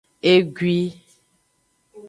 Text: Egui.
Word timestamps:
Egui. 0.31 0.79